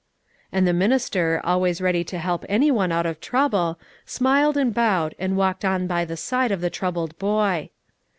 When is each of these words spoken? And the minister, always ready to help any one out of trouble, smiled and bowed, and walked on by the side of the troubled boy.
And 0.51 0.65
the 0.67 0.73
minister, 0.73 1.39
always 1.43 1.79
ready 1.79 2.03
to 2.05 2.17
help 2.17 2.43
any 2.49 2.71
one 2.71 2.91
out 2.91 3.05
of 3.05 3.21
trouble, 3.21 3.77
smiled 4.03 4.57
and 4.57 4.73
bowed, 4.73 5.13
and 5.19 5.37
walked 5.37 5.63
on 5.63 5.85
by 5.85 6.05
the 6.05 6.17
side 6.17 6.51
of 6.51 6.59
the 6.61 6.71
troubled 6.71 7.15
boy. 7.19 7.69